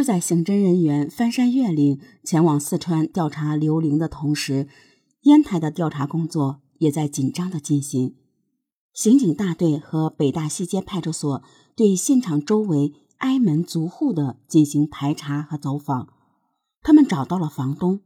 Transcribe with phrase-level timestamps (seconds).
[0.00, 4.66] 就在刑侦人员翻山越岭前往四川调查刘玲的同时，
[5.24, 8.16] 烟台的调查工作也在紧张的进行。
[8.94, 11.42] 刑警大队和北大西街派出所
[11.76, 16.08] 对现场周围挨门逐户的进行排查和走访，
[16.80, 18.00] 他们找到了房东，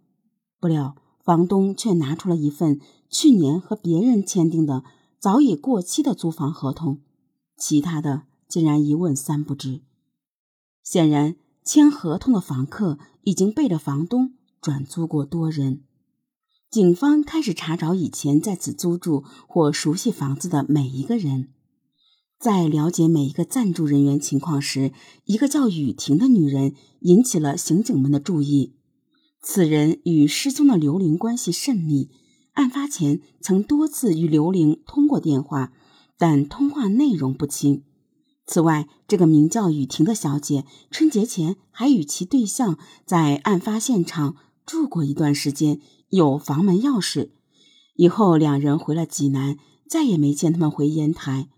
[0.58, 4.82] 不料房东却拿出了一份去年和别人签订的
[5.20, 7.02] 早已过期的租房合同，
[7.56, 9.82] 其他的竟然一问三不知。
[10.82, 11.36] 显然。
[11.64, 15.82] 签合同的房客已经背着房东转租过多人，
[16.70, 21.48] 警方开始查找以前在此租住或熟悉房子的每一个人。
[22.38, 24.92] 在了解每一个暂住人员情况时，
[25.24, 28.74] 一个叫雨婷的女人引起了刑警们的注意。
[29.40, 32.10] 此人与失踪的刘玲关系甚密，
[32.52, 35.72] 案发前曾多次与刘玲通过电话，
[36.18, 37.84] 但通话内容不清。
[38.46, 47.30] 此外，这个名叫雨婷的小姐，春节前还与其对象在案发现场住过一段时间，有房门钥匙。
[47.96, 49.56] 以后两人回了济南，
[49.88, 51.48] 再也没见他们回烟台。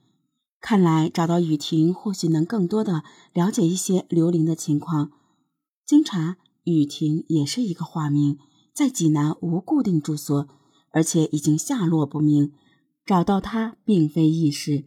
[0.60, 5.10] 看来找到雨婷，或许能更多的了解一些刘玲的情况。
[5.84, 8.38] 经查，雨婷也是一个化名，
[8.72, 10.48] 在济南无固定住所，
[10.92, 12.52] 而且已经下落不明，
[13.04, 14.84] 找到她并非易事。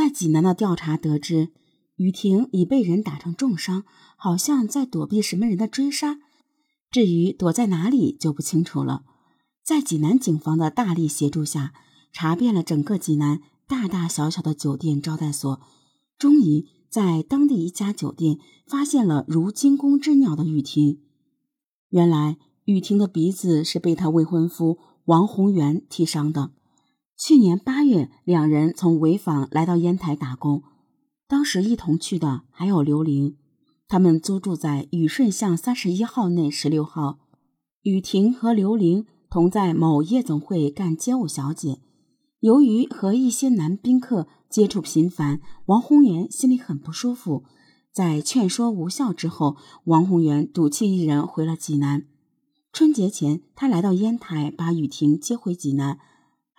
[0.00, 1.50] 在济南的调查得知，
[1.96, 3.84] 雨婷已被人打成重伤，
[4.16, 6.20] 好像在躲避什么人的追杀。
[6.90, 9.02] 至于躲在哪里，就不清楚了。
[9.62, 11.74] 在济南警方的大力协助下，
[12.14, 15.60] 查遍了整个济南大大小小的酒店招待所，
[16.16, 21.02] 终于在当地一家酒店发现了如惊弓之鸟的雨婷。
[21.90, 26.52] 原来，雨婷的鼻子是被她未婚夫王宏元踢伤的。
[27.22, 30.62] 去年八月，两人从潍坊来到烟台打工，
[31.28, 33.36] 当时一同去的还有刘玲。
[33.86, 37.18] 他们租住在雨顺巷三十一号内十六号。
[37.82, 41.80] 雨婷和刘玲同在某夜总会干街舞小姐。
[42.38, 47.44] 由于和一些男宾客接触频繁，王宏元心里很不舒服。
[47.92, 52.06] 在劝说无效之后，王宏元赌气一人回了济南。
[52.72, 55.98] 春节前，他来到烟台，把雨婷接回济南。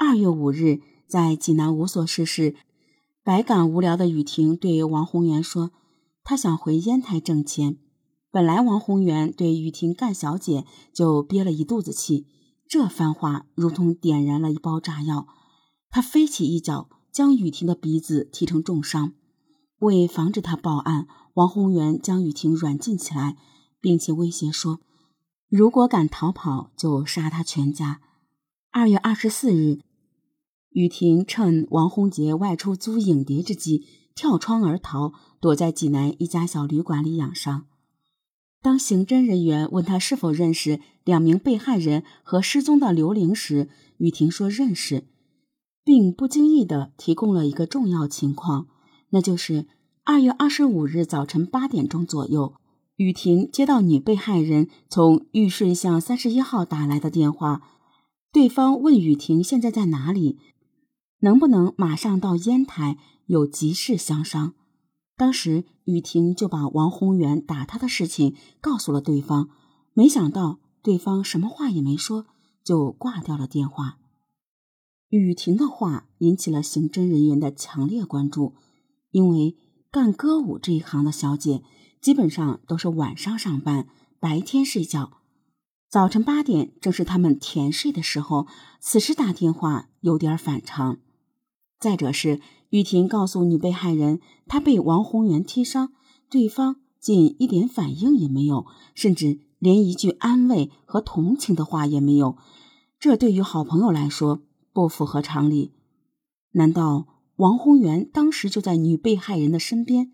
[0.03, 2.55] 二月五日，在济南无所事事、
[3.23, 5.69] 百感无聊的雨婷对王宏元说
[6.25, 7.77] ：“他想回烟台挣钱。”
[8.31, 12.25] 本来王宏元对雨婷干小姐就憋了一肚子气，
[12.67, 15.27] 这番话如同点燃了一包炸药。
[15.91, 19.13] 他飞起一脚，将雨婷的鼻子踢成重伤。
[19.77, 23.37] 为防止他报案，王宏元将雨婷软禁起来，
[23.79, 24.79] 并且威胁说
[25.47, 28.01] ：“如果敢逃跑，就杀他全家。”
[28.73, 29.81] 二月二十四日。
[30.71, 35.11] 雨婷趁王洪杰外出租影碟之机，跳窗而逃，
[35.41, 37.65] 躲在济南一家小旅馆里养伤。
[38.61, 43.67] 当刑侦人员问他是否认识两名被害人和失踪的刘玲时，
[43.97, 45.07] 雨婷说认识，
[45.83, 48.67] 并不经意地提供了一个重要情况，
[49.09, 49.67] 那就是
[50.05, 52.53] 二月二十五日早晨八点钟左右，
[52.95, 57.61] 雨婷接到女被害人从玉顺巷三十一号打来的电话，
[58.31, 60.37] 对方问雨婷现在在哪里。
[61.21, 62.97] 能不能马上到烟台？
[63.25, 64.53] 有急事相商。
[65.15, 69.49] 当时雨婷就把王宏元打她的事情告诉了对方，
[69.93, 72.25] 没想到对方什么话也没说，
[72.63, 73.99] 就挂掉了电话。
[75.09, 78.55] 雨婷的话引起了刑侦人员的强烈关注，
[79.11, 79.55] 因为
[79.91, 81.63] 干歌舞这一行的小姐
[82.01, 83.87] 基本上都是晚上上班，
[84.19, 85.19] 白天睡觉。
[85.89, 88.47] 早晨八点正是他们甜睡的时候，
[88.79, 90.99] 此时打电话有点反常。
[91.81, 95.91] 再者是玉婷告诉女被害人，她被王宏元踢伤，
[96.29, 102.37] 对方竟一点反应也没有，甚至连一句安慰和同情的话也没有。
[102.99, 105.73] 这对于好朋友来说不符合常理。
[106.51, 110.13] 难道王宏元当时就在女被害人的身边，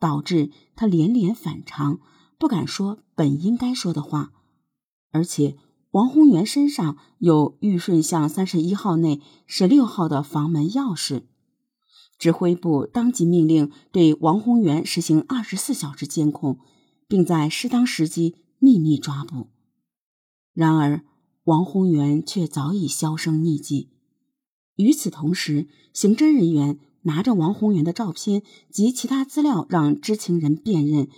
[0.00, 2.00] 导致他连连反常，
[2.38, 4.32] 不敢说本应该说的话，
[5.10, 5.58] 而且。
[5.92, 11.24] 王宏元身上有玉顺巷三十一号内十六号的房门钥匙，
[12.18, 16.58] 指挥部当即命令对王宏元实行二十四小时监控，
[17.06, 19.48] 并在适当时机秘密抓捕。
[20.54, 21.04] 然而，
[21.44, 23.90] 王宏元却早已销声匿迹。
[24.76, 31.08] 与此同时，刑侦人员拿着王宏元的照片及其他资料让知情人辨认，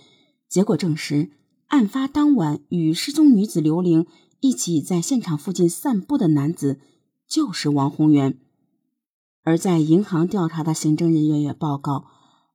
[0.49, 1.31] 结果证实，
[1.67, 4.05] 案发当晚与失踪女子刘玲。
[4.45, 6.79] 一起在现场附近散步的男子
[7.27, 8.39] 就是王宏元，
[9.41, 12.05] 而在银行调查的刑侦人员也报告，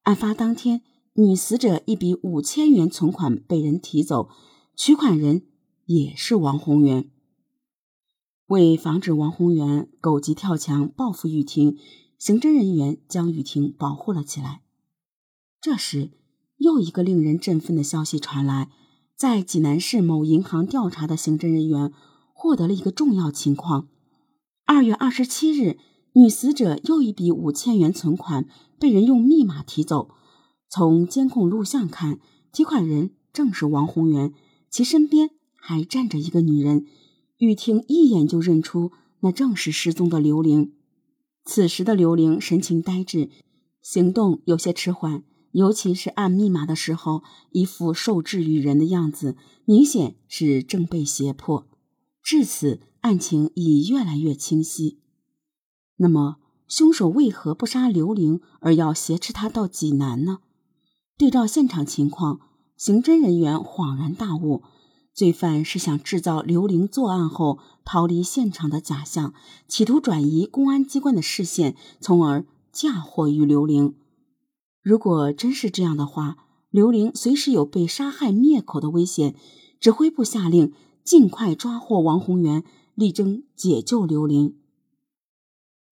[0.03, 0.83] 案发当天
[1.15, 4.29] 女死者一笔五千元存款被人提走，
[4.77, 5.49] 取款人
[5.87, 7.11] 也是王宏元。
[8.47, 11.77] 为防止王宏元狗急跳墙报复玉婷，
[12.17, 14.63] 刑侦人员将玉婷保护了起来。
[15.61, 16.13] 这时，
[16.57, 18.71] 又一个令人振奋的消息传来：
[19.20, 21.93] 在济南市某银行调查的刑侦人员
[22.32, 23.87] 获得了一个重要情况。
[24.64, 25.76] 二月二十七日，
[26.14, 30.08] 女死者又一笔五千元存款被人用密码提走。
[30.70, 32.19] 从监控录像看，
[32.50, 34.32] 提款人正是王宏元，
[34.70, 36.87] 其身边还站着一个女人。
[37.37, 38.90] 玉婷一眼就认出，
[39.20, 40.72] 那正是失踪的刘玲。
[41.44, 43.28] 此时的刘玲神情呆滞，
[43.82, 51.67] 行动有些迟缓，尤其是按密码的时候，一副受制于人的样子，明显是正被胁迫。
[52.23, 55.00] 至此，案情已越来越清晰。
[55.97, 56.37] 那么，
[56.69, 60.38] 凶手为何不杀刘玲，而要挟持她到济南呢？
[61.19, 62.41] 对照现场情况，
[62.76, 64.62] 刑侦人员恍然大悟。
[65.12, 69.35] 罪犯是想制造刘玲作案后逃离现场的假象，
[69.67, 73.96] 企图转移公安机关的视线，从而嫁祸于刘玲。
[74.82, 76.37] 如果真是这样的话，
[76.71, 79.35] 刘玲随时有被杀害灭口的危险。
[79.81, 84.59] 指挥部下令尽快抓获王宏元，力争解救刘玲。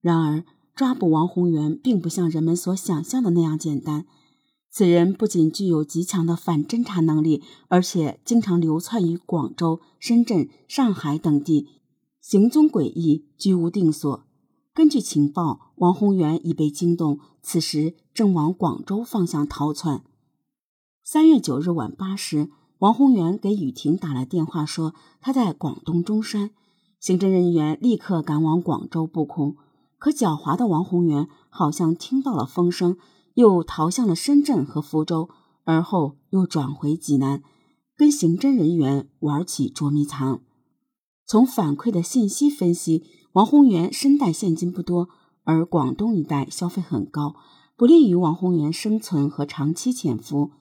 [0.03, 0.45] 然而，
[0.75, 4.07] 抓捕王宏元并不像人们所想象的那样简单。
[4.71, 11.67] 此人不仅具有极强的反侦查能力，而且经常流窜于广州、深圳、上海等地，
[12.21, 14.28] 行踪诡异，居无定所。
[14.79, 20.05] 根据情报，王宏元已被惊动，此时正往广州方向逃窜。
[21.03, 26.53] 三月九日晚八时，王宏元给雨婷打了电话，说他在广东中山。
[27.01, 29.57] 刑侦人员立刻赶往广州布控，
[29.99, 32.97] 可狡猾的王宏元好像听到了风声。
[33.35, 35.29] 又逃向了深圳和福州，
[35.65, 37.43] 而后又转回济南，
[37.97, 40.41] 跟刑侦人员玩起捉迷藏。
[41.27, 45.09] 从反馈的信息分析，王宏元身带现金不多，
[45.45, 47.37] 而广东一带消费很高，
[47.77, 50.53] 不利于王宏元生存和长期潜伏。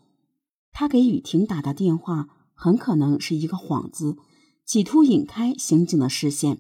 [0.72, 4.18] 他给雨婷打的电话很可能是一个幌子，
[4.66, 6.60] 企图引开刑警的视线。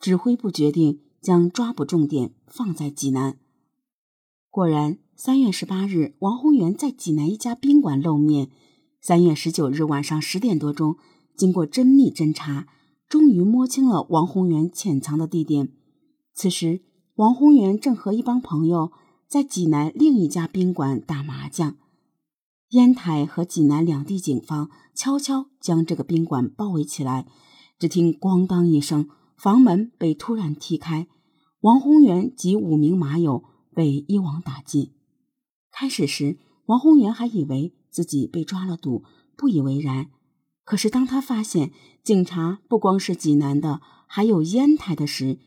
[0.00, 3.38] 指挥部决定将抓捕重点放在济南。
[4.50, 4.98] 果然。
[5.14, 8.48] 三月十八日，王宏元在济南一家宾馆露面。
[9.00, 10.96] 三月十九日晚上十点多钟，
[11.36, 12.66] 经过缜密侦查，
[13.12, 15.68] 终于摸清了王宏元潜藏的地点。
[16.32, 16.80] 此时，
[17.16, 18.90] 王宏元正和一帮朋友
[19.28, 21.76] 在济南另一家宾馆打麻将。
[22.70, 27.26] 烟台和济南两地警方悄悄将这个宾馆包围起来。
[27.78, 31.06] 只听“咣当”一声，房门被突然踢开，
[31.60, 33.44] 王宏元及五名马友
[33.74, 34.94] 被一网打尽。
[35.70, 39.04] 开始时，王宏元还以为自己被抓了赌，
[39.36, 40.06] 不以为然。
[40.64, 45.38] 可是当他发现警察不光是济南的，还有烟台的时，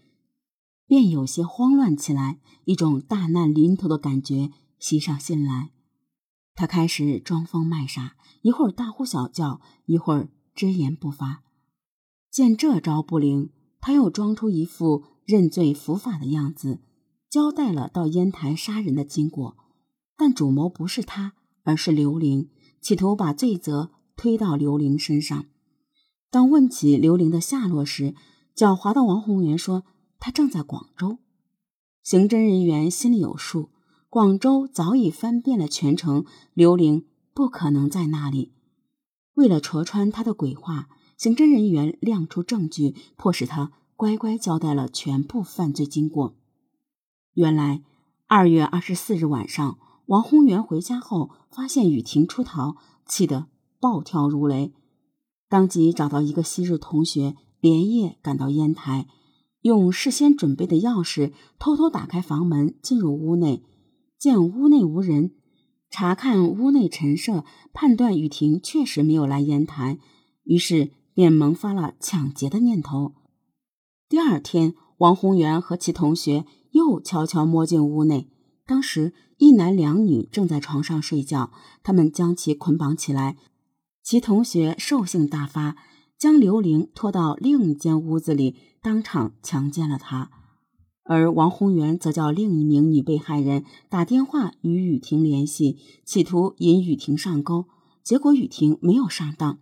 [0.88, 5.72] 便有些慌乱起来，一种大难临头的感觉袭上心来。
[6.54, 11.44] 他开始装疯卖傻，一会儿大呼小叫，一会儿只言不发。
[12.32, 13.50] 见这招不灵，
[13.82, 16.80] 他又装出一副认罪伏法的样子，
[17.30, 19.58] 交代了到烟台杀人的经过。
[20.16, 22.50] 但主谋不是他，而是刘玲，
[22.80, 25.48] 企图把罪责推到刘玲身上。
[26.30, 28.14] 当问起刘玲的下落时，
[28.56, 29.84] 狡猾的王宏元说
[30.20, 31.20] 他正在广州。
[32.04, 33.70] 刑侦人员心里有数，
[34.10, 38.54] 广州早已翻遍了全城，刘玲不可能在那里。
[39.34, 46.36] 为了戳穿他的鬼话，刑侦人员亮出证据，迫使他乖乖交代了全部犯罪经过。
[47.34, 47.84] 原来，
[48.28, 49.78] 二月二十四日晚上。
[50.08, 52.76] 王宏元回家后，发现雨婷出逃，
[53.08, 53.48] 气得
[53.80, 54.72] 暴跳如雷，
[55.48, 59.08] 当即找到一个昔日同学，连夜赶到烟台，
[59.62, 63.64] 用事先准备的钥匙偷偷打开房门，进入屋内，
[64.18, 65.32] 见屋内无人，
[65.90, 70.00] 查看屋内陈设，判断雨婷确实没有来烟台，
[70.44, 73.14] 于是便萌发了抢劫的念头。
[74.10, 78.30] 第二天，王宏元和其同学又悄悄摸进屋内。
[78.66, 81.52] 当时一男两女正在床上睡觉，
[81.84, 83.38] 他们将其捆绑起来。
[84.06, 85.78] 其同学兽性大发，
[86.20, 90.30] 将刘玲拖到另一间屋子里，当场强奸了她。
[91.06, 97.66] 而王宏元则叫另一名女被害人打电话与雨婷联系，企图引雨婷上钩。
[98.04, 99.58] 结果雨婷没有上当，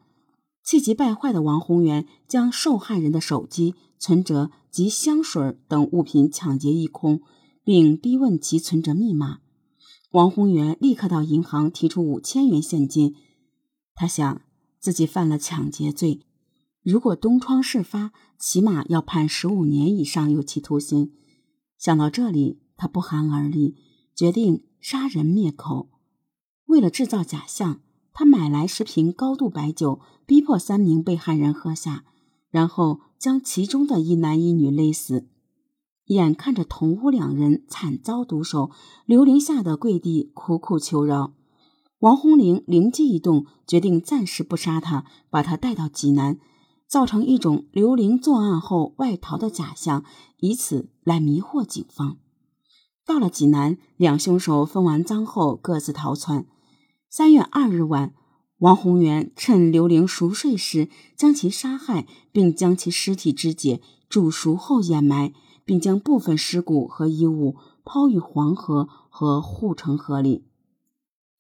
[0.62, 7.22] 气急败坏的王宏元将受害人的手机、存折及香水等物品抢劫一空。
[7.66, 9.38] 并逼问其存折密码。
[10.12, 13.16] 王宏元立刻到银行提出五千元现金。
[13.96, 14.42] 他想
[14.80, 16.22] 自己犯了抢劫罪，
[16.82, 21.14] 如果东窗事发，起码要判十五年以上有期徒刑。
[21.78, 23.76] 想到这里，他不寒而栗，
[24.16, 25.90] 决定杀人灭口。
[26.66, 27.82] 为了制造假象，
[28.14, 32.04] 他买来十瓶高度白酒，逼迫三名被害人喝下，
[32.50, 35.28] 然后将其中的一男一女勒死。
[36.08, 38.72] 眼看着同屋两人惨遭毒手，
[39.06, 41.34] 刘玲吓得跪地苦苦求饶。
[42.04, 46.38] 王红玲灵机一动，决定暂时不杀他，把他带到济南，
[46.86, 50.04] 造成一种刘玲作案后外逃的假象，
[50.42, 52.18] 以此来迷惑警方。
[53.06, 56.46] 到了济南，两凶手分完赃后各自逃窜。
[57.10, 58.14] 三月二日晚，
[58.58, 63.80] 王宏元趁刘玲熟睡时将其杀害，并将其尸体肢解
[64.10, 65.32] 煮熟后掩埋。
[65.66, 67.56] 并将部分尸骨和衣物
[67.86, 70.44] 抛于黄河和护城河里。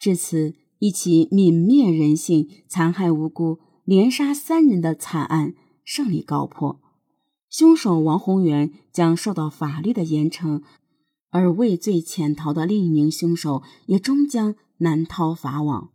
[0.03, 5.55] 至此，一起泯灭人性、残害无辜、连杀三人的惨案
[5.85, 6.81] 胜利告破。
[7.49, 10.61] 凶手王宏元将受到法律的严惩，
[11.29, 15.91] 而畏罪潜逃的另一名凶手也终将难逃法网。